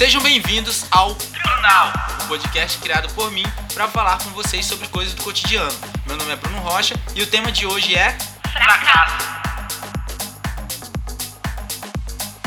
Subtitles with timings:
[0.00, 1.92] Sejam bem-vindos ao Tribunal,
[2.24, 3.42] o podcast criado por mim
[3.74, 5.70] para falar com vocês sobre coisas do cotidiano.
[6.06, 8.16] Meu nome é Bruno Rocha e o tema de hoje é
[8.50, 9.26] fracasso.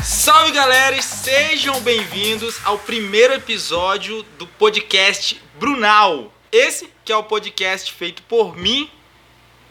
[0.02, 6.34] Salve galera, sejam bem-vindos ao primeiro episódio do podcast Brunal.
[6.50, 8.90] Esse que é o podcast feito por mim.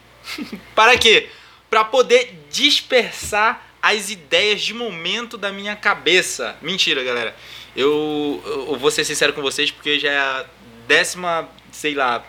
[0.74, 1.28] para quê?
[1.68, 6.56] Para poder dispersar as ideias de momento da minha cabeça.
[6.62, 7.36] Mentira, galera.
[7.76, 10.46] Eu, eu vou ser sincero com vocês porque já é a
[10.86, 12.24] décima, sei lá,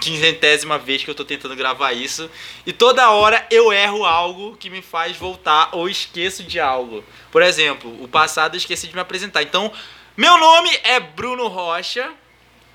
[0.00, 2.28] quinzentésima vez que eu tô tentando gravar isso.
[2.66, 7.04] E toda hora eu erro algo que me faz voltar ou esqueço de algo.
[7.30, 9.42] Por exemplo, o passado eu esqueci de me apresentar.
[9.42, 9.72] Então,
[10.16, 12.10] meu nome é Bruno Rocha,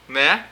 [0.08, 0.46] né?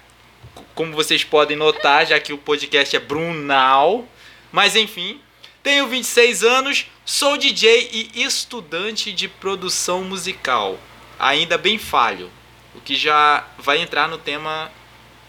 [0.74, 4.06] Como vocês podem notar, já que o podcast é Brunal.
[4.52, 5.22] Mas enfim,
[5.64, 10.78] tenho 26 anos, sou DJ e estudante de produção musical.
[11.20, 12.32] Ainda bem falho,
[12.74, 14.72] o que já vai entrar no tema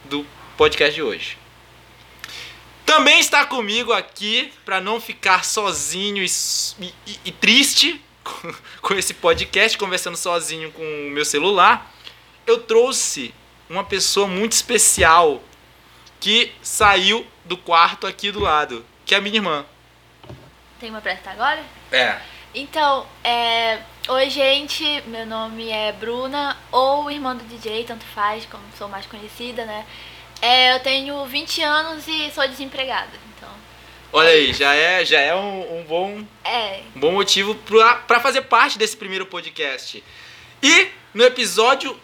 [0.04, 1.38] do podcast de hoje.
[2.84, 6.30] Também está comigo aqui, para não ficar sozinho e,
[7.06, 11.92] e, e triste com, com esse podcast, conversando sozinho com o meu celular,
[12.46, 13.34] eu trouxe
[13.68, 15.42] uma pessoa muito especial
[16.20, 19.66] que saiu do quarto aqui do lado, que é a minha irmã.
[20.78, 21.64] Tem uma apresentar agora?
[21.90, 22.20] É.
[22.58, 23.80] Então, é...
[24.08, 29.04] oi gente, meu nome é Bruna, ou irmã do DJ, tanto faz, como sou mais
[29.04, 29.84] conhecida, né?
[30.40, 33.50] É, eu tenho 20 anos e sou desempregada, então...
[34.10, 38.20] Olha aí, já é, já é um, um bom, É, um bom motivo pra, pra
[38.20, 40.02] fazer parte desse primeiro podcast.
[40.62, 41.94] E no episódio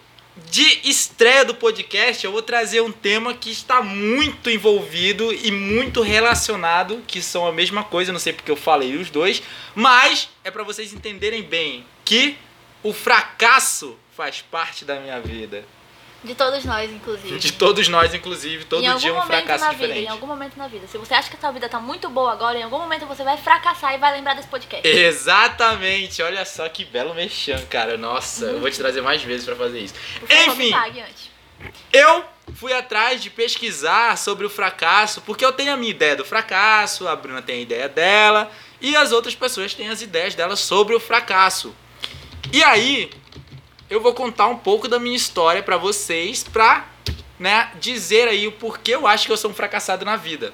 [0.49, 6.01] de estreia do podcast, eu vou trazer um tema que está muito envolvido e muito
[6.01, 9.43] relacionado, que são a mesma coisa, não sei porque eu falei os dois,
[9.75, 12.35] mas é para vocês entenderem bem que
[12.81, 15.65] o fracasso faz parte da minha vida.
[16.23, 17.37] De todos nós, inclusive.
[17.37, 19.93] De todos nós, inclusive, todo em algum dia um momento fracasso na diferente.
[19.95, 20.87] vida, em algum momento na vida.
[20.87, 23.23] Se você acha que a sua vida tá muito boa agora, em algum momento você
[23.23, 24.87] vai fracassar e vai lembrar desse podcast.
[24.87, 27.97] Exatamente, olha só que belo mexão, cara.
[27.97, 29.93] Nossa, eu vou te trazer mais vezes pra fazer isso.
[30.19, 31.29] Por favor, Enfim, pague antes.
[31.91, 32.23] eu
[32.55, 37.07] fui atrás de pesquisar sobre o fracasso, porque eu tenho a minha ideia do fracasso,
[37.07, 40.93] a Bruna tem a ideia dela, e as outras pessoas têm as ideias delas sobre
[40.95, 41.73] o fracasso.
[42.51, 43.09] E aí,
[43.93, 46.87] eu vou contar um pouco da minha história pra vocês, pra
[47.37, 50.51] né, dizer aí o porquê eu acho que eu sou um fracassado na vida.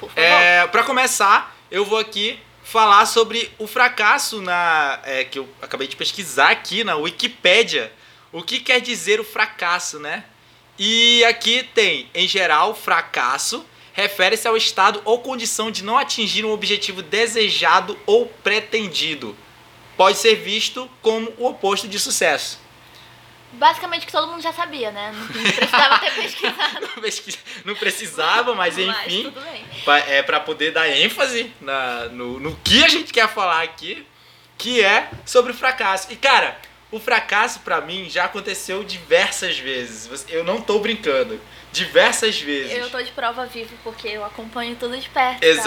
[0.00, 0.20] Por favor.
[0.20, 5.86] É, para começar, eu vou aqui falar sobre o fracasso na é, que eu acabei
[5.86, 7.92] de pesquisar aqui na Wikipédia.
[8.32, 10.24] O que quer dizer o fracasso, né?
[10.76, 16.50] E aqui tem, em geral, fracasso refere-se ao estado ou condição de não atingir um
[16.50, 19.36] objetivo desejado ou pretendido.
[19.98, 22.58] Pode ser visto como o oposto de sucesso.
[23.52, 25.12] Basicamente que todo mundo já sabia, né?
[25.12, 26.88] Não precisava ter pesquisado.
[27.64, 29.24] Não precisava, mas enfim.
[29.24, 29.64] tudo bem.
[29.84, 34.06] Pa- é para poder dar ênfase na, no, no que a gente quer falar aqui,
[34.56, 36.12] que é sobre o fracasso.
[36.12, 36.58] E cara,
[36.92, 40.24] o fracasso pra mim já aconteceu diversas vezes.
[40.28, 41.40] Eu não tô brincando.
[41.72, 42.76] Diversas vezes.
[42.78, 45.42] Eu tô de prova viva porque eu acompanho tudo de perto.
[45.56, 45.62] tá?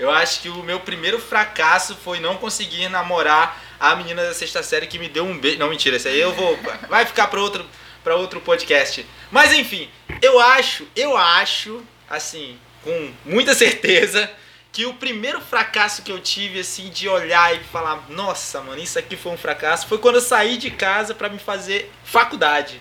[0.00, 4.62] Eu acho que o meu primeiro fracasso foi não conseguir namorar a menina da sexta
[4.62, 5.58] série que me deu um beijo.
[5.58, 6.58] Não, mentira, isso aí eu vou.
[6.88, 7.66] Vai ficar para outro,
[8.02, 9.06] pra outro podcast.
[9.30, 9.90] Mas enfim,
[10.22, 14.32] eu acho, eu acho, assim, com muita certeza,
[14.72, 18.98] que o primeiro fracasso que eu tive, assim, de olhar e falar, nossa, mano, isso
[18.98, 22.80] aqui foi um fracasso, foi quando eu saí de casa para me fazer faculdade.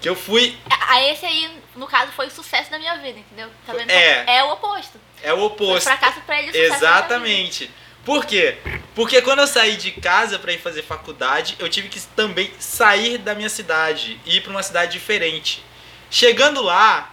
[0.00, 0.56] Que eu fui.
[0.88, 3.50] A esse aí, no caso, foi o sucesso da minha vida, entendeu?
[3.66, 3.90] Tá vendo?
[3.90, 4.36] É.
[4.36, 5.00] É o oposto.
[5.22, 5.84] É o Foi oposto.
[5.84, 6.76] fracasso pra ele, sucesso pra.
[6.76, 7.70] Exatamente.
[8.04, 8.56] Por quê?
[8.94, 13.18] Porque quando eu saí de casa para ir fazer faculdade, eu tive que também sair
[13.18, 15.64] da minha cidade e ir para uma cidade diferente.
[16.08, 17.12] Chegando lá,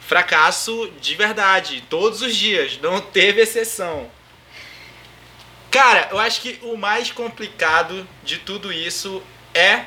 [0.00, 4.10] fracasso de verdade, todos os dias, não teve exceção.
[5.70, 9.22] Cara, eu acho que o mais complicado de tudo isso
[9.52, 9.84] é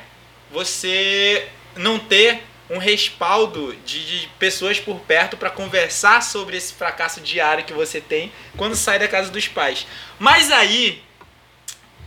[0.52, 7.20] você não ter um respaldo de, de pessoas por perto para conversar sobre esse fracasso
[7.20, 9.88] diário que você tem quando sai da casa dos pais.
[10.20, 11.02] Mas aí,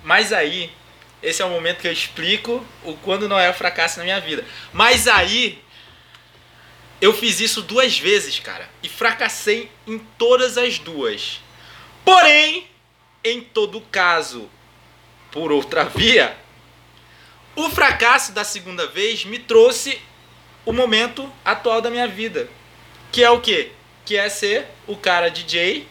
[0.03, 0.71] mas aí,
[1.21, 4.21] esse é o momento que eu explico o quando não é o fracasso na minha
[4.21, 4.45] vida.
[4.71, 5.61] Mas aí,
[7.01, 11.41] eu fiz isso duas vezes, cara, e fracassei em todas as duas.
[12.05, 12.69] Porém,
[13.21, 14.49] em todo caso,
[15.29, 16.37] por outra via,
[17.53, 20.01] o fracasso da segunda vez me trouxe
[20.65, 22.49] o momento atual da minha vida.
[23.11, 23.71] Que é o quê?
[24.05, 25.87] Que é ser o cara DJ,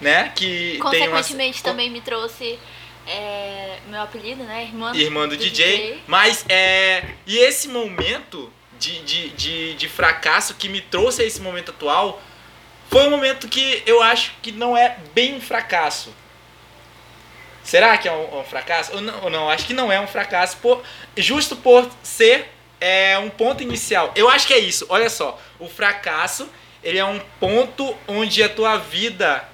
[0.00, 0.32] né?
[0.34, 1.18] Que tem uma...
[1.18, 2.58] Consequentemente, também me trouxe
[3.06, 4.64] é meu apelido, né?
[4.64, 6.02] Irmã, Irmã do, DJ.
[6.06, 7.04] Mas é.
[7.26, 12.22] E esse momento de, de, de, de fracasso que me trouxe a esse momento atual
[12.90, 16.14] foi um momento que eu acho que não é bem um fracasso.
[17.62, 18.94] Será que é um, um fracasso?
[18.94, 20.82] Ou não, ou não, acho que não é um fracasso, por,
[21.16, 22.50] justo por ser
[22.80, 24.12] é, um ponto inicial.
[24.14, 25.40] Eu acho que é isso, olha só.
[25.58, 26.48] O fracasso,
[26.82, 29.46] ele é um ponto onde a tua vida,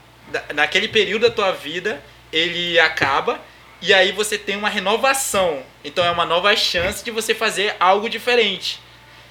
[0.54, 2.02] naquele período da tua vida,
[2.32, 3.40] ele acaba
[3.82, 5.62] e aí você tem uma renovação.
[5.82, 8.80] Então é uma nova chance de você fazer algo diferente.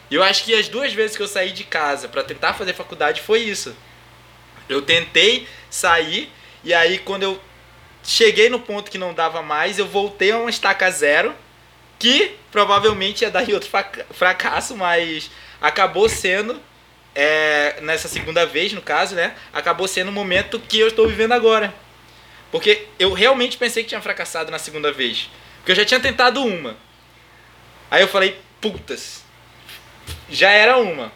[0.10, 3.22] Eu acho que as duas vezes que eu saí de casa para tentar fazer faculdade
[3.22, 3.76] foi isso.
[4.68, 6.32] Eu tentei sair
[6.64, 7.42] e aí quando eu
[8.04, 11.36] cheguei no ponto que não dava mais, eu voltei a uma estaca zero,
[12.00, 13.70] que provavelmente ia dar em outro
[14.12, 15.30] fracasso, mas
[15.62, 16.60] acabou sendo
[17.14, 19.36] é, nessa segunda vez, no caso, né?
[19.52, 21.74] Acabou sendo o momento que eu estou vivendo agora.
[22.52, 25.30] Porque eu realmente pensei que tinha fracassado na segunda vez.
[25.58, 26.78] Porque eu já tinha tentado uma.
[27.92, 29.24] Aí eu falei, putas,
[30.30, 31.12] já era uma.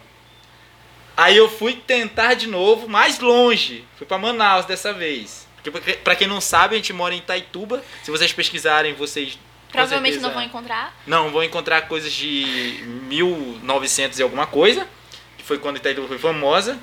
[1.16, 3.84] Aí eu fui tentar de novo, mais longe.
[3.96, 5.46] Fui para Manaus dessa vez.
[5.62, 7.82] Porque para quem não sabe, a gente mora em Itaituba.
[8.02, 9.38] Se vocês pesquisarem, vocês
[9.74, 10.94] provavelmente não vão encontrar.
[11.06, 14.88] Não, vão encontrar coisas de 1900 e alguma coisa,
[15.36, 16.78] que foi quando Itaituba foi famosa.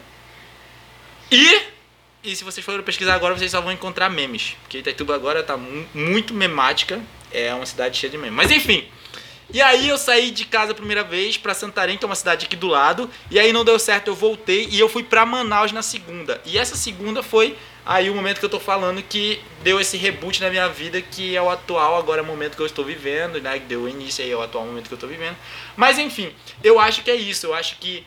[1.32, 1.72] E
[2.24, 5.58] e se vocês forem pesquisar agora, vocês só vão encontrar memes, porque Itaituba agora tá
[5.58, 7.02] muito memática,
[7.32, 8.36] é uma cidade cheia de memes.
[8.36, 8.88] Mas enfim,
[9.54, 12.46] e aí eu saí de casa a primeira vez para Santarém, que é uma cidade
[12.46, 15.72] aqui do lado, e aí não deu certo, eu voltei e eu fui para Manaus
[15.72, 16.40] na segunda.
[16.46, 20.42] E essa segunda foi aí o momento que eu tô falando que deu esse reboot
[20.42, 23.60] na minha vida, que é o atual agora momento que eu estou vivendo, né?
[23.60, 25.36] Que deu início aí ao atual momento que eu estou vivendo.
[25.76, 26.34] Mas enfim,
[26.64, 28.06] eu acho que é isso, eu acho que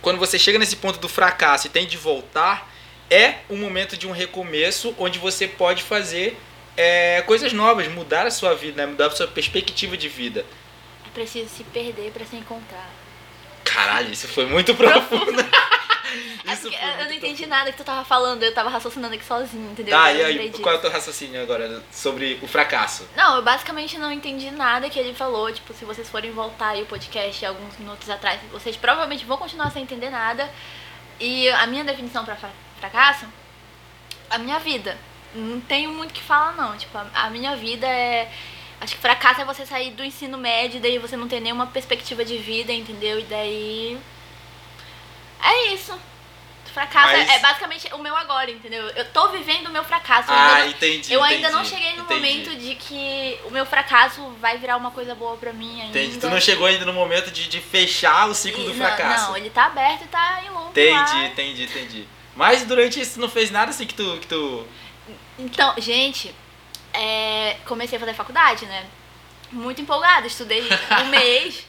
[0.00, 2.70] quando você chega nesse ponto do fracasso e tem de voltar,
[3.10, 6.38] é um momento de um recomeço onde você pode fazer
[6.76, 8.90] é, coisas novas, mudar a sua vida, né?
[8.90, 10.46] mudar a sua perspectiva de vida.
[11.06, 12.88] É preciso se perder para se encontrar.
[13.64, 15.44] Caralho, isso foi muito profundo.
[16.46, 19.70] É isso eu não entendi nada que tu tava falando, eu tava raciocinando aqui sozinho,
[19.70, 19.96] entendeu?
[19.96, 23.08] Tá, e aí, qual é o teu raciocínio agora sobre o fracasso?
[23.16, 25.52] Não, eu basicamente não entendi nada que ele falou.
[25.52, 29.70] Tipo, se vocês forem voltar aí o podcast alguns minutos atrás, vocês provavelmente vão continuar
[29.70, 30.50] sem entender nada.
[31.18, 32.36] E a minha definição para
[32.78, 33.26] fracasso,
[34.30, 34.96] a minha vida
[35.34, 36.76] não tenho muito o que falar, não.
[36.76, 38.30] Tipo, a, a, minha vida é.
[38.80, 41.66] Acho que fracasso é você sair do ensino médio e daí você não ter nenhuma
[41.66, 43.20] perspectiva de vida, entendeu?
[43.20, 43.98] E daí.
[45.42, 45.98] É isso.
[46.72, 47.28] Fracasso Mas...
[47.28, 48.86] é, basicamente o meu agora, entendeu?
[48.90, 50.30] Eu tô vivendo o meu fracasso.
[50.30, 51.12] Ah, não, entendi.
[51.12, 52.20] Eu ainda entendi, não cheguei no entendi.
[52.20, 55.98] momento de que o meu fracasso vai virar uma coisa boa pra mim ainda.
[55.98, 56.18] Entendi.
[56.18, 59.30] Tu não chegou ainda no momento de, de fechar o ciclo e, do fracasso.
[59.30, 61.24] Não, ele tá aberto e tá em loop Entendi, lá.
[61.24, 62.08] entendi, entendi.
[62.36, 64.64] Mas durante isso tu não fez nada assim que tu, que tu
[65.40, 66.34] então, gente,
[66.92, 68.84] é, comecei a fazer faculdade, né?
[69.52, 71.66] Muito empolgada, estudei um mês.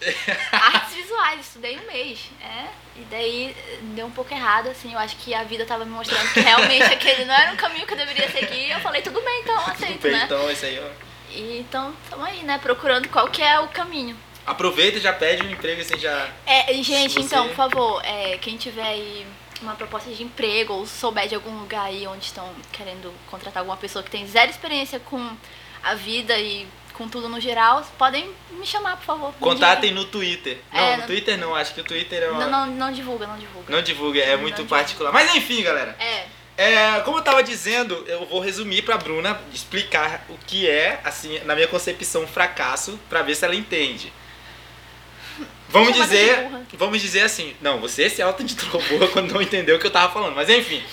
[0.51, 2.29] artes visuais, estudei um mês.
[2.41, 3.55] É, e daí
[3.95, 4.93] deu um pouco errado, assim.
[4.93, 7.87] Eu acho que a vida tava me mostrando que realmente aquele não era um caminho
[7.87, 8.69] que eu deveria seguir.
[8.69, 10.23] Eu falei, tudo bem, então, aceito, tudo bem, né?
[10.25, 11.11] Então, isso aí, ó.
[11.31, 12.59] E, então, estamos aí, né?
[12.59, 14.17] Procurando qual que é o caminho.
[14.45, 16.29] Aproveita e já pede um emprego, assim, já...
[16.45, 17.19] É, gente, você...
[17.21, 19.25] então, por favor, é, quem tiver aí
[19.61, 23.77] uma proposta de emprego ou souber de algum lugar aí onde estão querendo contratar alguma
[23.77, 25.35] pessoa que tem zero experiência com
[25.83, 26.67] a vida e
[27.01, 29.33] com tudo no geral, podem me chamar, por favor.
[29.39, 30.59] Contatem no Twitter.
[30.71, 32.45] Não, é, no Twitter não, acho que o Twitter é uma...
[32.45, 33.73] Não, não, não divulga, não divulga.
[33.73, 35.11] Não divulga, é não, muito não particular.
[35.11, 35.95] Mas enfim, galera.
[35.99, 36.25] É.
[36.55, 41.39] É, como eu tava dizendo, eu vou resumir pra Bruna explicar o que é, assim,
[41.39, 44.13] na minha concepção, fracasso, pra ver se ela entende.
[45.69, 49.87] Vamos dizer, vamos dizer assim, não, você se auto-intitulou burra quando não entendeu o que
[49.87, 50.83] eu tava falando, mas enfim.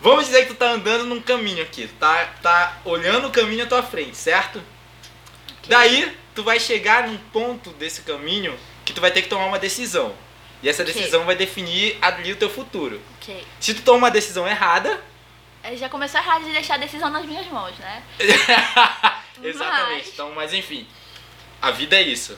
[0.00, 3.66] Vamos dizer que tu tá andando num caminho aqui, tá, tá olhando o caminho à
[3.66, 4.62] tua frente, certo?
[5.68, 9.58] Daí, tu vai chegar num ponto desse caminho que tu vai ter que tomar uma
[9.58, 10.14] decisão.
[10.62, 10.94] E essa okay.
[10.94, 13.00] decisão vai definir ali o teu futuro.
[13.20, 13.44] Okay.
[13.60, 15.02] Se tu toma uma decisão errada...
[15.74, 18.02] Já começou errado de deixar a decisão nas minhas mãos, né?
[19.42, 19.98] Exatamente.
[19.98, 20.08] Mas...
[20.08, 20.86] Então, mas enfim,
[21.60, 22.36] a vida é isso.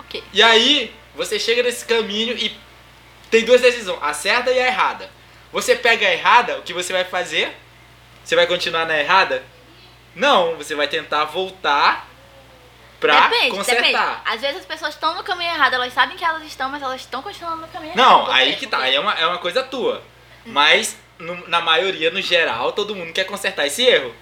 [0.00, 0.22] Okay.
[0.32, 2.56] E aí, você chega nesse caminho e
[3.30, 5.10] tem duas decisões, a certa e a errada.
[5.52, 7.54] Você pega a errada, o que você vai fazer?
[8.24, 9.42] Você vai continuar na errada?
[10.14, 12.08] Não, você vai tentar voltar
[13.00, 13.82] pra depende, consertar.
[13.82, 14.20] Depende.
[14.24, 17.00] Às vezes as pessoas estão no caminho errado, elas sabem que elas estão, mas elas
[17.00, 18.26] estão continuando no caminho Não, errado.
[18.26, 20.02] Não, aí que tá, aí é uma, é uma coisa tua.
[20.44, 24.14] Mas no, na maioria, no geral, todo mundo quer consertar esse erro.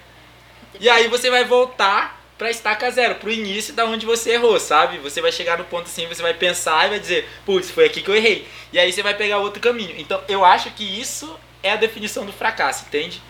[0.79, 4.99] E aí você vai voltar pra estaca zero, pro início da onde você errou, sabe?
[4.99, 8.01] Você vai chegar no ponto assim, você vai pensar e vai dizer, putz, foi aqui
[8.01, 8.47] que eu errei.
[8.71, 9.95] E aí você vai pegar outro caminho.
[9.97, 13.21] Então eu acho que isso é a definição do fracasso, entende?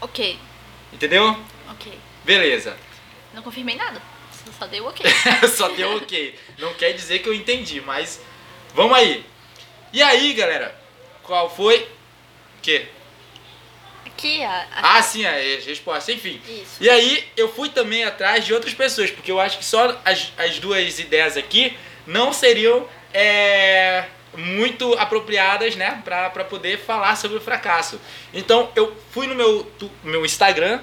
[0.00, 0.38] Ok.
[0.92, 1.36] Entendeu?
[1.70, 1.92] Ok.
[2.24, 2.76] Beleza.
[3.32, 4.02] Não confirmei nada.
[4.60, 5.06] Só- o ok.
[5.56, 6.38] Só deu ok.
[6.58, 8.20] Não quer dizer que eu entendi, mas
[8.74, 9.24] vamos aí.
[9.92, 10.74] E aí, galera?
[11.22, 11.78] Qual foi?
[12.58, 12.86] O quê?
[14.06, 14.50] Aqui, a.
[14.72, 16.12] a- Ah, sim, a resposta.
[16.12, 16.40] Enfim.
[16.46, 16.76] Isso.
[16.80, 20.32] E aí, eu fui também atrás de outras pessoas, porque eu acho que só as,
[20.36, 21.76] as duas ideias aqui
[22.06, 24.04] não seriam é,
[24.36, 28.00] muito apropriadas, né, pra, pra poder falar sobre o fracasso.
[28.32, 30.80] Então, eu fui no meu, tu- meu Instagram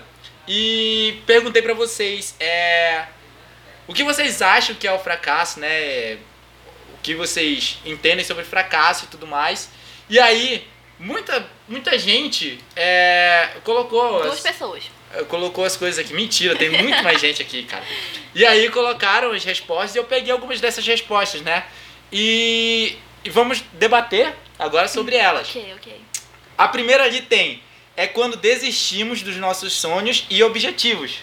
[0.48, 3.06] e perguntei pra vocês é,
[3.88, 6.16] o que vocês acham que é o fracasso, né,
[6.94, 9.70] o que vocês entendem sobre fracasso e tudo mais.
[10.10, 10.68] E aí,
[11.00, 14.22] muita, muita gente é, colocou...
[14.24, 14.84] Duas as- pessoas.
[15.14, 16.14] eh, colocou as coisas aqui.
[16.14, 17.84] Mentira, tem muito mais gente aqui, cara.
[18.36, 21.66] E aí colocaram as respostas e eu peguei algumas dessas respostas, né?
[22.12, 25.50] E, e vamos debater agora sobre elas.
[25.50, 26.02] Ok, ok.
[26.58, 27.62] A primeira ali tem
[27.96, 31.16] é quando desistimos dos nossos sonhos e objetivos.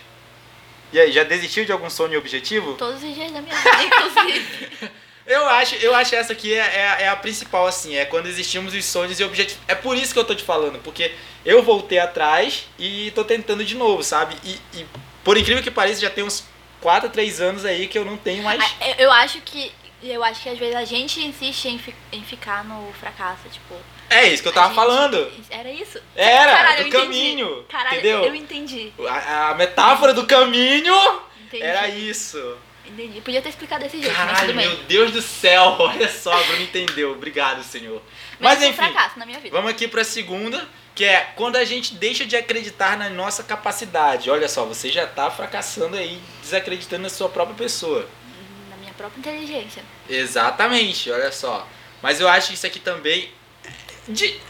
[0.92, 2.74] E aí, já desistiu de algum sonho e objetivo?
[2.74, 4.92] Todos os dias da minha vida, inclusive.
[5.26, 8.74] Eu acho, eu acho essa aqui é, é, é a principal, assim, é quando existimos
[8.74, 9.58] os sonhos e objetivos.
[9.66, 11.14] É por isso que eu tô te falando, porque
[11.46, 14.36] eu voltei atrás e tô tentando de novo, sabe?
[14.44, 14.86] E, e
[15.24, 16.44] por incrível que pareça, já tem uns
[16.82, 18.60] 4, 3 anos aí que eu não tenho mais.
[18.62, 19.72] Ah, eu- Eu acho que.
[20.06, 23.74] Eu acho que às vezes a gente insiste em, fi- em ficar no fracasso, tipo.
[24.10, 25.32] É isso que eu tava gente- falando.
[25.50, 25.98] Era isso?
[26.14, 27.02] Era, Caralho, do entendi.
[27.04, 27.62] caminho.
[27.68, 28.24] Caralho, entendeu?
[28.24, 28.92] eu entendi.
[29.08, 30.94] A, a metáfora do caminho
[31.46, 31.62] Entendi.
[31.62, 32.56] era isso.
[32.86, 33.20] Entendi.
[33.22, 34.68] Podia ter explicado desse jeito, mas Caralho, tudo bem.
[34.68, 37.12] meu Deus do céu, olha só, a Bruna entendeu.
[37.12, 38.02] Obrigado, senhor.
[38.38, 38.76] Mas, Mas, um enfim.
[38.76, 39.56] fracasso na minha vida.
[39.56, 44.30] Vamos aqui pra segunda, que é quando a gente deixa de acreditar na nossa capacidade.
[44.30, 48.06] Olha só, você já tá fracassando aí, desacreditando na sua própria pessoa.
[48.68, 49.82] Na minha própria inteligência.
[50.08, 51.66] Exatamente, olha só.
[52.02, 53.30] Mas eu acho que isso aqui também
[54.08, 54.40] é di-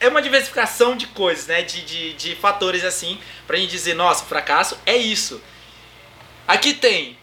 [0.00, 1.62] é uma diversificação de coisas, né?
[1.62, 5.40] De, de, de fatores assim, pra gente dizer, nossa, fracasso é isso.
[6.46, 7.16] Aqui tem.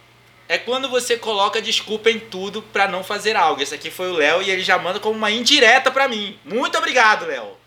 [0.47, 3.61] É quando você coloca desculpa em tudo pra não fazer algo.
[3.61, 6.37] Esse aqui foi o Léo e ele já manda como uma indireta pra mim.
[6.43, 7.57] Muito obrigado, Léo.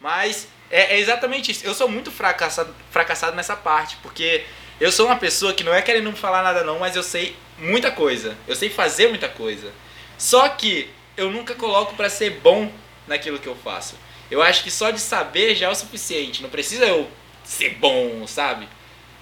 [0.00, 1.66] Mas é, é exatamente isso.
[1.66, 4.44] Eu sou muito fracassado, fracassado nessa parte, porque
[4.80, 7.90] eu sou uma pessoa que não é querendo falar nada não, mas eu sei muita
[7.90, 8.36] coisa.
[8.48, 9.72] Eu sei fazer muita coisa.
[10.18, 12.72] Só que eu nunca coloco pra ser bom
[13.06, 13.94] naquilo que eu faço.
[14.30, 16.42] Eu acho que só de saber já é o suficiente.
[16.42, 17.08] Não precisa eu
[17.44, 18.68] ser bom, sabe?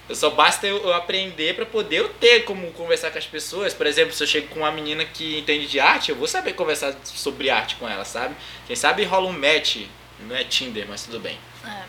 [0.07, 3.73] Eu só basta eu, eu aprender pra poder eu ter como conversar com as pessoas.
[3.73, 6.53] Por exemplo, se eu chego com uma menina que entende de arte, eu vou saber
[6.53, 8.35] conversar sobre arte com ela, sabe?
[8.65, 9.85] Quem sabe rola um match.
[10.21, 11.37] Não é Tinder, mas tudo bem.
[11.65, 11.83] É.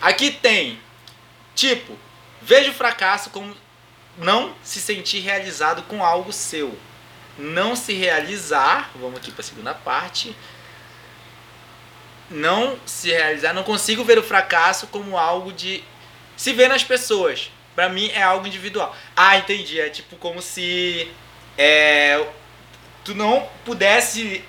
[0.00, 0.78] Aqui tem,
[1.54, 1.96] tipo,
[2.42, 3.56] veja o fracasso como
[4.18, 6.76] não se sentir realizado com algo seu.
[7.38, 10.34] Não se realizar, vamos aqui para a segunda parte.
[12.28, 15.84] Não se realizar, não consigo ver o fracasso como algo de
[16.36, 17.50] se ver nas pessoas.
[17.74, 18.94] Pra mim é algo individual.
[19.16, 19.80] Ah, entendi.
[19.80, 21.10] É tipo como se
[21.56, 22.26] é,
[23.04, 24.44] tu não pudesse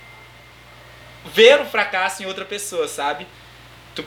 [1.26, 3.28] ver o fracasso em outra pessoa, sabe?
[3.94, 4.04] Tu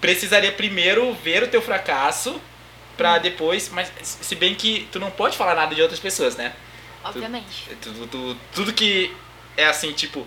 [0.00, 2.40] precisaria primeiro ver o teu fracasso
[3.02, 6.54] pra depois, mas se bem que tu não pode falar nada de outras pessoas, né?
[7.04, 7.68] Obviamente.
[7.80, 9.14] Tu- tu- tudo que
[9.56, 10.26] é assim, tipo,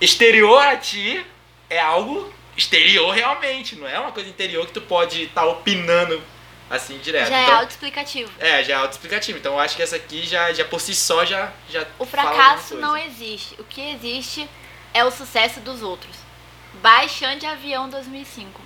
[0.00, 1.24] exterior a ti
[1.70, 6.22] é algo exterior realmente, não é uma coisa interior que tu pode estar opinando
[6.70, 7.28] assim direto.
[7.28, 8.30] Já é Então, autoexplicativo.
[8.38, 9.38] é, já é autoexplicativo.
[9.38, 12.76] Então eu acho que essa aqui já, já por si só já, já O fracasso
[12.76, 13.54] não existe.
[13.58, 14.48] O que existe
[14.92, 16.16] é o sucesso dos outros.
[16.74, 18.60] Baixante Avião 2005.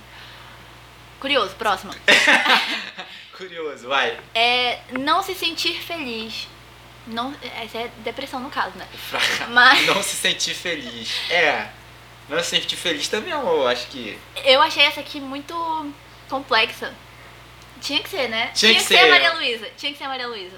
[1.19, 1.93] Curioso, próximo.
[3.37, 4.17] Curioso, vai.
[4.33, 6.47] É não se sentir feliz.
[7.07, 8.87] Não, essa é depressão no caso, né?
[9.49, 11.29] Mas Não se sentir feliz.
[11.29, 11.69] É.
[12.27, 14.17] Não se sentir feliz também, eu acho que.
[14.43, 15.55] eu achei essa aqui muito
[16.29, 16.93] complexa.
[17.81, 18.51] Tinha que ser, né?
[18.53, 19.05] Tinha que ser ser.
[19.05, 19.69] a Maria Luísa.
[19.77, 20.57] Tinha que ser a Maria Luísa.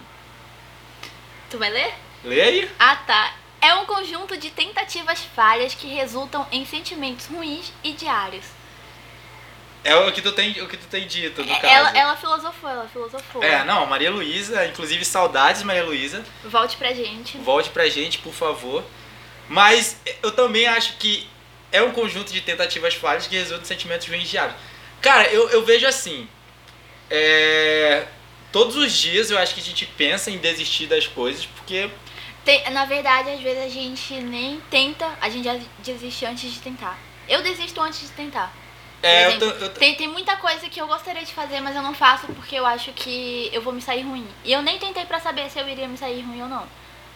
[1.50, 1.94] Tu vai ler?
[2.24, 2.72] Lê aí.
[2.80, 3.34] Ah, tá.
[3.62, 8.46] É um conjunto de tentativas falhas que resultam em sentimentos ruins e diários.
[9.84, 11.74] É o que tu tem, o que tu tem dito, no É, caso.
[11.74, 13.44] Ela, ela filosofou, ela filosofou.
[13.44, 16.24] É, não, Maria Luísa, inclusive saudades, Maria Luísa.
[16.44, 17.38] Volte pra gente.
[17.40, 18.84] Volte pra gente, por favor.
[19.50, 21.28] Mas eu também acho que
[21.72, 24.56] é um conjunto de tentativas falhas que resultam em sentimentos diários.
[25.02, 26.28] Cara, eu, eu vejo assim.
[27.10, 28.06] É,
[28.52, 31.90] todos os dias eu acho que a gente pensa em desistir das coisas, porque
[32.46, 36.60] Tem- na verdade, às vezes a gente nem tenta, a gente já desiste antes de
[36.60, 36.98] tentar.
[37.28, 38.54] Eu desisto antes de tentar.
[39.04, 41.76] É, eu tô- eu tô- tem, tem muita coisa que eu gostaria de fazer, mas
[41.76, 44.28] eu não faço porque eu acho que eu vou me sair ruim.
[44.44, 46.66] E eu nem tentei pra saber se eu iria me sair ruim ou não.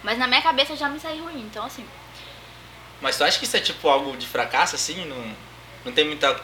[0.04, 1.86] Mas na minha cabeça eu já me saí ruim, então assim.
[3.02, 5.06] Mas tu acha que isso é tipo algo de fracasso, assim?
[5.06, 5.36] Não,
[5.86, 6.40] não tem muita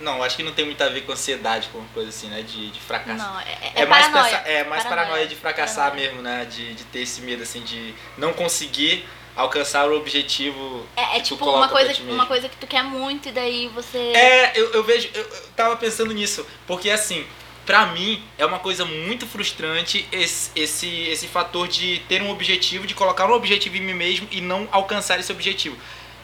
[0.00, 2.42] Não, acho que não tem muito a ver com ansiedade, com coisa assim, né?
[2.42, 3.16] De, de fracasso.
[3.16, 3.44] Não, é,
[3.76, 4.38] é, É, mais, paranoia.
[4.38, 5.26] pensa- é mais paranoia.
[5.28, 6.08] de fracassar Paranoia.
[6.08, 6.44] mesmo, né?
[6.46, 10.86] De, de ter esse medo, assim, de não conseguir alcançar o objetivo.
[10.96, 13.98] É, é tipo uma coisa, uma coisa que tu quer muito e daí você.
[13.98, 17.26] É, eu, eu vejo, eu, eu tava pensando nisso, porque assim,
[17.66, 22.86] pra mim é uma coisa muito frustrante esse, esse, esse fator de ter um objetivo,
[22.86, 25.76] de colocar um objetivo em mim mesmo e não alcançar esse objetivo.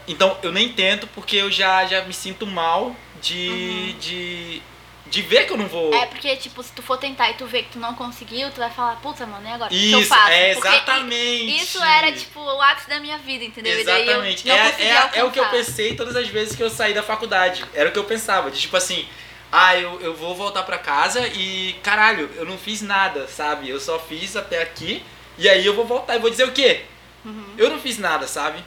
[0.07, 4.63] Então eu nem tento porque eu já, já me sinto mal de, de,
[5.11, 5.93] de ver que eu não vou.
[5.93, 8.59] É porque, tipo, se tu for tentar e tu ver que tu não conseguiu, tu
[8.59, 9.67] vai falar, puta, mano, e agora?
[9.67, 10.31] O que eu Isso, faço?
[10.31, 11.63] é Porque exatamente.
[11.63, 13.79] Isso era, tipo, o ápice da minha vida, entendeu?
[13.79, 14.49] Exatamente.
[14.49, 17.65] É, é, é o que eu pensei todas as vezes que eu saí da faculdade.
[17.75, 18.51] Era o que eu pensava.
[18.51, 19.07] De tipo assim,
[19.51, 23.69] ah, eu, eu vou voltar pra casa e caralho, eu não fiz nada, sabe?
[23.69, 25.03] Eu só fiz até aqui
[25.37, 26.83] e aí eu vou voltar e vou dizer o quê?
[27.25, 27.55] Uhum.
[27.59, 28.63] Eu não fiz nada, sabe?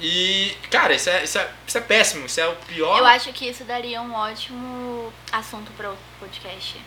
[0.00, 2.26] E, cara, isso é, isso é, isso é péssimo.
[2.26, 2.98] Isso é o pior.
[2.98, 6.80] Eu acho que isso daria um ótimo assunto para o podcast.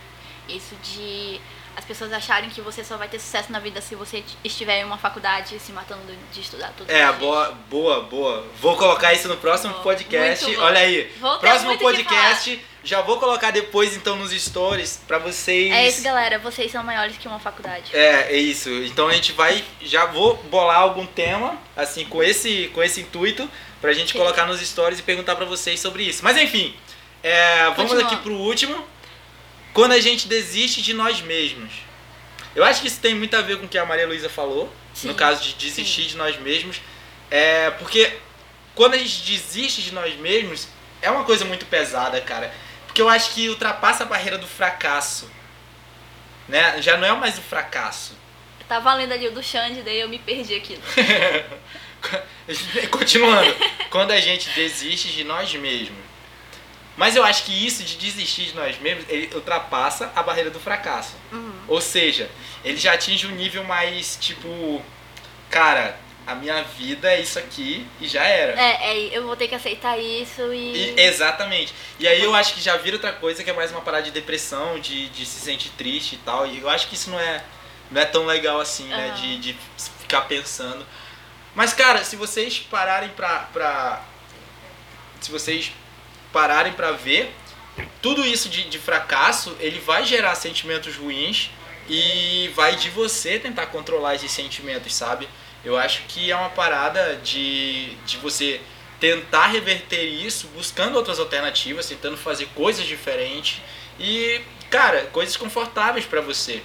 [0.47, 1.39] Isso de
[1.75, 4.85] as pessoas acharem que você só vai ter sucesso na vida se você estiver em
[4.85, 6.01] uma faculdade se matando
[6.31, 6.89] de estudar tudo.
[6.89, 8.45] É, boa, boa, boa.
[8.61, 9.83] Vou colocar isso no próximo Boa.
[9.83, 10.55] podcast.
[10.57, 11.11] Olha aí.
[11.19, 12.63] Vou próximo podcast.
[12.83, 15.73] Já vou colocar depois então nos stories pra vocês.
[15.73, 16.37] É isso, galera.
[16.37, 17.95] Vocês são maiores que uma faculdade.
[17.95, 18.69] É, é isso.
[18.69, 23.49] Então a gente vai, já vou bolar algum tema, assim, com esse, com esse intuito,
[23.81, 24.19] pra gente Sim.
[24.19, 26.23] colocar nos stories e perguntar pra vocês sobre isso.
[26.23, 26.75] Mas enfim,
[27.23, 28.85] é, vamos aqui pro último.
[29.75, 31.69] Quando a gente desiste de nós mesmos.
[32.55, 34.73] Eu acho que isso tem muito a ver com o que a Maria Luísa falou,
[34.93, 35.09] Sim.
[35.09, 36.77] no caso de desistir de nós mesmos.
[37.29, 38.17] É, porque
[38.73, 40.69] quando a gente desiste de nós mesmos,
[41.01, 42.53] é uma coisa muito pesada, cara.
[42.85, 45.29] Porque eu acho que ultrapassa a barreira do fracasso.
[46.47, 46.81] Né?
[46.81, 48.13] Já não é mais o fracasso.
[48.61, 50.79] Eu tava lendo ali o do Xande, daí eu me perdi aqui.
[52.89, 53.53] Continuando.
[53.89, 56.14] Quando a gente desiste de nós mesmos.
[56.97, 60.59] Mas eu acho que isso de desistir de nós mesmos, ele ultrapassa a barreira do
[60.59, 61.13] fracasso.
[61.31, 61.53] Uhum.
[61.67, 62.29] Ou seja,
[62.63, 64.81] ele já atinge um nível mais tipo,
[65.49, 68.59] cara, a minha vida é isso aqui e já era.
[68.59, 70.95] É, é, eu vou ter que aceitar isso e.
[70.95, 71.73] E- exatamente.
[71.99, 74.11] E aí eu acho que já vira outra coisa que é mais uma parada de
[74.11, 76.47] depressão, de, de se sentir triste e tal.
[76.47, 77.43] E eu acho que isso não é,
[77.91, 79.07] não é tão legal assim, né?
[79.09, 79.15] Aham.
[79.15, 79.57] De, de
[79.99, 80.85] ficar pensando.
[81.53, 83.39] Mas, cara, se vocês pararem pra.
[83.53, 84.01] pra
[85.21, 85.71] se vocês
[86.35, 87.33] pararem pra ver,
[88.01, 91.49] tudo isso de, de fracasso, ele vai gerar sentimentos ruins
[91.87, 95.29] e vai de você tentar controlar esses sentimentos, sabe?
[95.63, 98.59] Eu acho que é uma parada de, de você
[98.99, 103.61] tentar reverter isso, buscando outras alternativas, tentando fazer coisas diferentes
[103.97, 106.61] e, cara, coisas confortáveis pra você.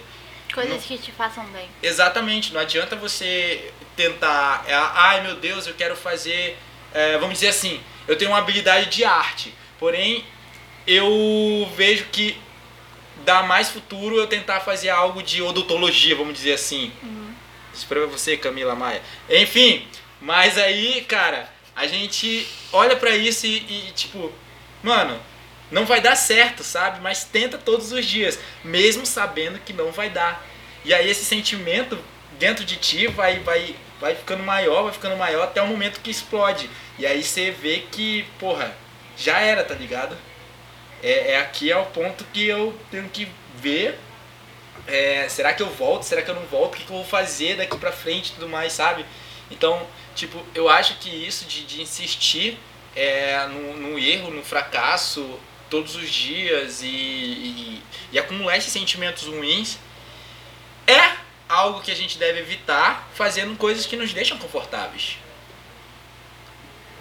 [0.53, 1.69] Coisas Não- que te façam bem.
[1.81, 6.57] Exatamente, não adianta você tentar, é, ai meu Deus, eu quero fazer,
[6.93, 10.23] é, vamos dizer assim, eu tenho uma habilidade de arte, porém
[10.85, 12.37] eu vejo que
[13.25, 16.91] dá mais futuro eu tentar fazer algo de odontologia, vamos dizer assim.
[17.01, 17.33] Uhum.
[17.73, 19.01] Isso pra você, Camila Maia.
[19.27, 19.87] Enfim,
[20.21, 24.31] mas aí, cara, a gente olha pra isso e, e, tipo,
[24.83, 25.19] mano,
[25.71, 26.99] não vai dar certo, sabe?
[27.01, 30.45] Mas tenta todos os dias, mesmo sabendo que não vai dar.
[30.85, 31.97] E aí esse sentimento
[32.37, 36.11] dentro de ti vai, vai, vai ficando maior, vai ficando maior até o momento que
[36.11, 36.69] explode.
[36.99, 38.75] E aí você vê que, porra,
[39.21, 40.17] já era, tá ligado?
[41.03, 43.97] É, é aqui é o ponto que eu tenho que ver
[44.87, 46.03] é, será que eu volto?
[46.03, 46.73] Será que eu não volto?
[46.73, 49.05] O que, que eu vou fazer daqui pra frente e tudo mais, sabe?
[49.49, 52.57] Então, tipo, eu acho que isso de, de insistir
[52.95, 59.23] é, no, no erro, no fracasso, todos os dias e, e, e acumular esses sentimentos
[59.27, 59.77] ruins
[60.87, 61.15] é
[61.47, 65.17] algo que a gente deve evitar fazendo coisas que nos deixam confortáveis.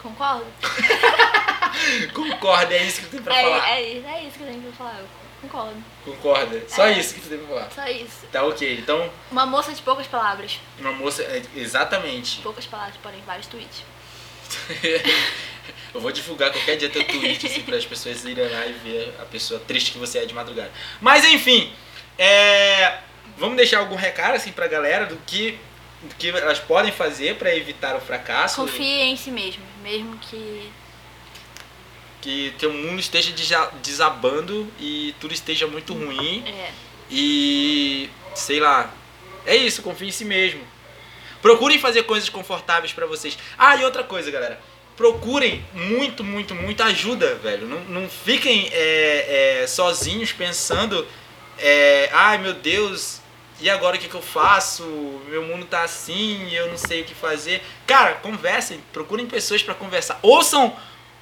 [0.03, 0.47] Concordo?
[2.15, 3.69] Concorda, é isso que tu tem pra falar.
[3.71, 4.99] É, é, isso- é isso que eu tenho pra falar.
[5.01, 5.09] Eu
[5.49, 5.85] concordo.
[6.05, 6.63] Concorda.
[6.69, 6.99] Só É.
[6.99, 7.71] isso que tu tem pra falar.
[7.71, 8.27] Só isso.
[8.31, 8.79] Tá ok.
[8.79, 10.59] Então, Uma moça de poucas palavras.
[10.79, 11.23] uma moça.
[11.23, 12.41] é, Exatamente.
[12.43, 13.83] Poucas palavras, porém vários tweets.
[15.95, 19.15] Eu vou divulgar qualquer dia teu tweet assim, para as pessoas irem lá e ver
[19.21, 20.71] a pessoa triste que você é de madrugada.
[21.01, 21.73] Mas enfim,
[22.19, 22.99] é,
[23.37, 25.59] vamos deixar algum recado assim pra galera do que,
[26.03, 28.57] do que elas podem fazer para evitar o fracasso.
[28.57, 29.63] Confie em si mesmo.
[29.83, 30.71] Mesmo que.
[32.21, 36.45] Que teu mundo esteja desa- desabando e tudo esteja muito ruim.
[36.47, 36.71] É.
[37.11, 38.93] E sei lá.
[39.47, 40.61] É isso, confie em si mesmo.
[41.41, 43.39] Procurem fazer coisas confortáveis pra vocês.
[43.57, 44.61] Ah, e outra coisa, galera.
[44.97, 47.67] Procurem muito, muito, muito ajuda, velho.
[47.67, 51.07] Não, não fiquem é, é, sozinhos pensando.
[51.59, 53.20] É, Ai meu Deus,
[53.61, 54.83] e agora o que, que eu faço?
[55.29, 57.63] Meu mundo tá assim, eu não sei o que fazer.
[57.87, 60.19] Cara, conversem, procurem pessoas pra conversar.
[60.23, 60.75] Ouçam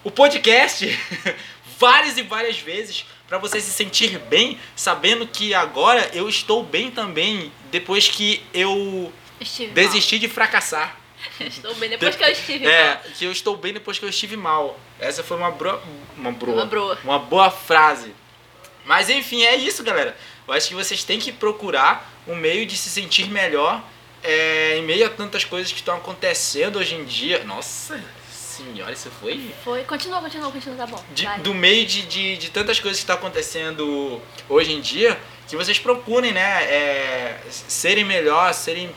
[0.04, 0.86] o podcast.
[1.78, 6.90] várias e várias vezes para você se sentir bem, sabendo que agora eu estou bem
[6.90, 10.88] também depois que eu Estive desisti de fracassar.
[10.88, 10.98] mal.
[11.48, 13.02] Estou bem depois que eu estive É, mal.
[13.16, 14.78] que eu estou bem depois que eu estive mal.
[15.00, 15.80] Essa foi uma bro...
[16.16, 16.54] uma broa.
[16.56, 16.98] Uma broa.
[17.04, 18.14] Uma boa frase.
[18.84, 20.16] Mas enfim, é isso, galera.
[20.48, 23.82] Eu acho que vocês têm que procurar um meio de se sentir melhor
[24.22, 27.44] é, em meio a tantas coisas que estão acontecendo hoje em dia.
[27.44, 28.00] Nossa
[28.32, 29.84] senhora, isso foi Foi.
[29.84, 31.04] Continua, continua, continua, tá bom.
[31.12, 35.54] de- do meio de, de, de tantas coisas que estão acontecendo hoje em dia, que
[35.54, 38.90] vocês procurem, né, é, serem melhor, serem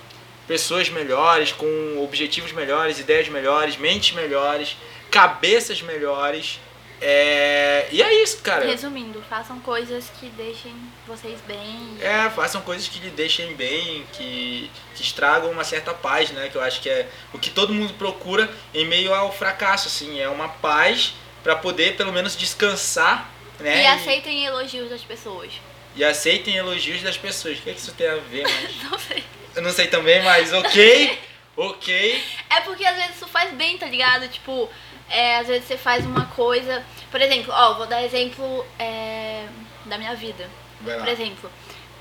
[0.47, 4.75] pessoas melhores, com objetivos melhores, ideias melhores, mentes melhores,
[5.11, 6.59] cabeças melhores.
[7.01, 8.65] É, e é isso, cara.
[8.65, 10.73] Resumindo, façam coisas que deixem
[11.07, 11.97] vocês bem.
[11.99, 16.47] e- É, façam coisas que lhe deixem bem, que, que estragam uma certa paz, né?
[16.49, 20.19] Que eu acho que é o que todo mundo procura em meio ao fracasso, assim.
[20.19, 23.81] É uma paz para poder, pelo menos, descansar, né?
[23.83, 25.51] E aceitem elogios das pessoas.
[25.95, 27.57] e aceitem elogios das pessoas.
[27.57, 28.83] O que, é que isso tem a ver, mas...
[28.91, 29.23] Não sei.
[29.55, 31.19] Eu não sei também, mas ok,
[31.57, 32.23] ok.
[32.49, 34.27] É porque às vezes isso faz bem, tá ligado?
[34.29, 34.69] Tipo,
[35.11, 36.83] é, às vezes você faz uma coisa.
[37.09, 39.45] Por exemplo, ó, vou dar exemplo é,
[39.85, 40.49] da minha vida.
[40.83, 41.51] Por exemplo,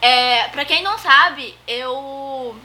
[0.01, 2.57] é, pra quem não sabe, eu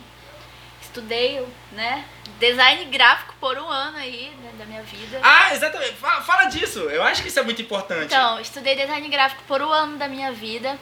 [0.81, 2.05] estudei, né,
[2.39, 5.19] design gráfico por um ano aí né, da minha vida.
[5.21, 5.93] Ah, exatamente.
[5.93, 6.79] Fala, fala disso.
[6.79, 8.05] Eu acho que isso é muito importante.
[8.05, 10.77] Então, estudei design gráfico por um ano da minha vida.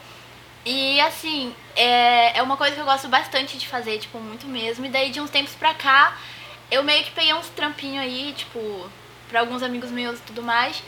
[0.65, 4.85] E assim, é, é uma coisa que eu gosto bastante de fazer, tipo, muito mesmo.
[4.85, 6.17] E daí de uns tempos pra cá,
[6.71, 8.89] eu meio que peguei uns trampinhos aí, tipo,
[9.33, 10.83] pra alguns amigos meus e tudo mais.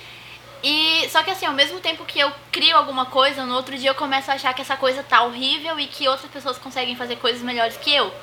[0.63, 3.89] E só que assim, ao mesmo tempo que eu crio alguma coisa, no outro dia
[3.89, 7.15] eu começo a achar que essa coisa tá horrível e que outras pessoas conseguem fazer
[7.15, 8.13] coisas melhores que eu.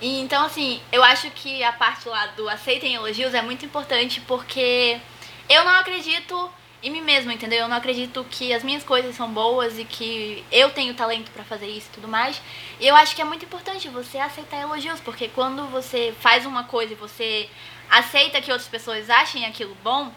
[0.00, 4.20] E, então, assim, eu acho que a parte lá do aceitem elogios é muito importante
[4.20, 4.96] porque
[5.48, 6.48] eu não acredito
[6.80, 7.60] em mim mesma, entendeu?
[7.60, 11.42] Eu não acredito que as minhas coisas são boas e que eu tenho talento pra
[11.42, 12.40] fazer isso e tudo mais.
[12.78, 16.62] E eu acho que é muito importante você aceitar elogios, porque quando você faz uma
[16.62, 17.48] coisa e você
[17.90, 20.12] aceita que outras pessoas achem aquilo bom,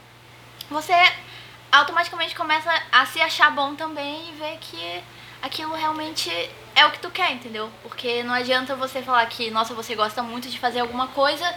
[0.70, 0.94] você
[1.72, 5.02] automaticamente começa a se achar bom também e ver que
[5.42, 6.30] aquilo realmente
[6.76, 7.72] é o que tu quer, entendeu?
[7.82, 11.56] Porque não adianta você falar que, nossa, você gosta muito de fazer alguma coisa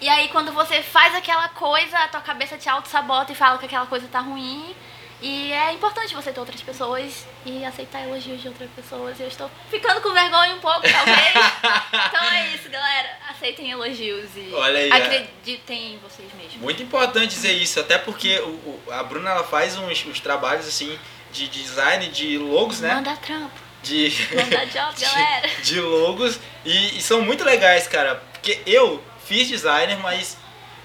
[0.00, 3.66] e aí quando você faz aquela coisa, a tua cabeça te auto-sabota e fala que
[3.66, 4.74] aquela coisa tá ruim.
[5.22, 9.18] E é importante você ter outras pessoas e aceitar elogios de outras pessoas.
[9.18, 11.32] Eu estou ficando com vergonha um pouco, talvez.
[12.08, 13.08] então é isso, galera.
[13.30, 14.92] Aceitem elogios e aí, é.
[14.94, 16.56] acreditem em vocês mesmos.
[16.60, 20.66] Muito importante dizer isso, até porque o, o- a Bruna ela faz uns, uns trabalhos
[20.68, 20.98] assim
[21.32, 22.94] de design de logos, né?
[22.94, 23.50] Manda trampo,
[23.82, 25.48] De, manda job, de- galera.
[25.62, 28.16] de logos e, e são muito legais, cara.
[28.32, 30.36] Porque eu fiz designer, mas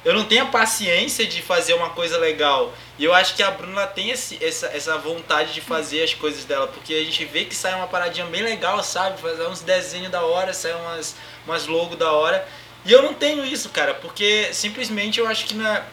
[0.03, 2.73] eu não tenho a paciência de fazer uma coisa legal.
[3.01, 6.45] E eu acho que a Bruna tem esse, essa, essa vontade de fazer as coisas
[6.45, 9.19] dela, porque a gente vê que sai uma paradinha bem legal, sabe?
[9.19, 12.47] Fazer uns desenhos da hora, sai umas, umas logos da hora.
[12.85, 15.83] E eu não tenho isso, cara, porque simplesmente eu acho que não é,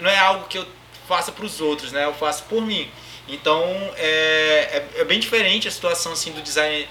[0.00, 0.66] não é algo que eu
[1.06, 2.06] faça pros outros, né?
[2.06, 2.90] Eu faço por mim.
[3.28, 3.62] Então
[3.96, 6.88] é, é, é bem diferente a situação assim do design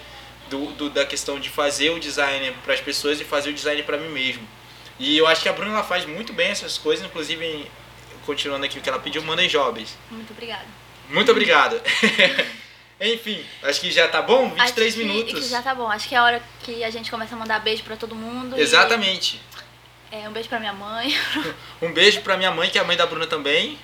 [0.49, 3.83] do, do- da questão de fazer o design para as pessoas e fazer o design
[3.83, 4.47] para mim mesmo.
[4.97, 7.69] E eu acho que a Bruna ela faz muito bem essas coisas, inclusive
[8.25, 9.97] continuando aqui o que ela pediu, mandem jobs.
[10.09, 10.65] Muito obrigada.
[11.09, 11.81] Muito obrigado.
[12.99, 15.43] Enfim, acho que já tá bom, 23 Acho que- minutos.
[15.43, 15.89] Que já tá bom.
[15.89, 18.55] Acho que é a hora que a gente começa a mandar beijo pra todo mundo.
[18.57, 19.41] e, Exatamente.
[20.11, 21.15] é, um beijo pra minha mãe.
[21.81, 23.79] Um beijo pra minha mãe, que é a mãe da Bruna também.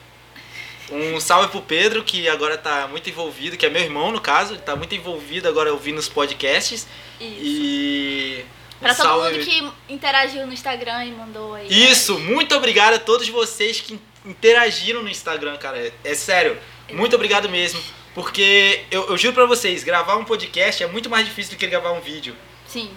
[0.92, 4.56] Um salve pro Pedro, que agora tá muito envolvido, que é meu irmão no caso,
[4.60, 6.88] tá muito envolvido agora ouvindo os podcasts.
[7.20, 7.36] Isso.
[7.42, 8.46] E.
[8.76, 9.46] um Pra todo salve- mundo
[9.88, 11.68] que interagiu no Instagram e mandou aí.
[11.68, 15.78] Isso, muito obrigado a todos vocês que interagiram no Instagram, cara.
[15.80, 16.58] É, é sério,
[16.92, 17.82] muito obrigado mesmo.
[18.14, 21.68] Porque eu, eu juro pra vocês, gravar um podcast é muito mais difícil do que
[21.68, 22.36] gravar um vídeo.
[22.68, 22.90] Sim.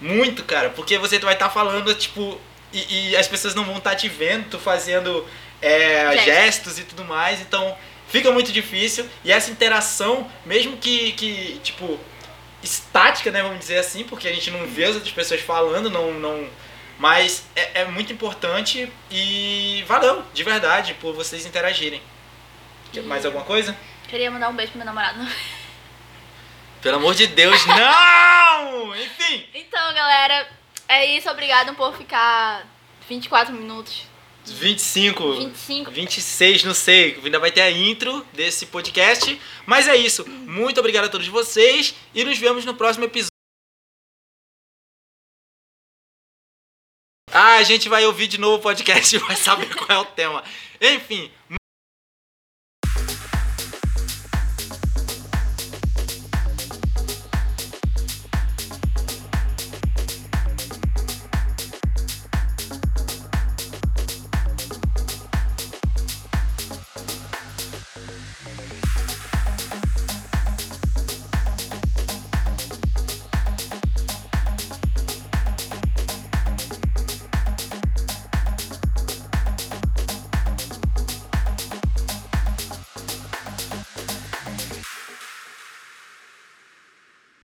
[0.00, 2.40] Muito, cara, porque você vai estar falando, tipo,
[2.72, 5.24] e, e as pessoas não vão estar te vendo, tu fazendo
[5.62, 6.24] é, Gestos.
[6.24, 6.78] gestos.
[6.80, 7.76] e tudo mais, então
[8.08, 9.08] fica muito difícil.
[9.24, 11.98] E essa interação, mesmo que, que, tipo,
[12.62, 16.12] estática, né, vamos dizer assim, porque a gente não vê as outras pessoas falando, não.
[16.14, 16.48] não
[16.98, 22.00] mas é, é muito importante e valeu, de verdade, por vocês interagirem.
[22.92, 23.76] Quer Mais E- alguma coisa?
[24.08, 25.18] Queria mandar um beijo pro meu namorado.
[26.80, 28.94] Pelo amor de Deus, não!
[28.96, 30.46] Enfim, Então, galera,
[30.88, 31.30] é isso.
[31.30, 32.66] Obrigado por ficar
[33.08, 34.02] 24 minutos.
[34.46, 35.32] 25.
[35.38, 35.90] 25.
[35.90, 39.40] 26, não sei, ainda vai ter a intro desse podcast.
[39.64, 40.28] Mas é isso.
[40.28, 43.33] Muito obrigado a todos vocês e nos vemos no próximo episódio.
[47.56, 50.42] A gente vai ouvir de novo o podcast e vai saber qual é o tema.
[50.80, 51.30] Enfim,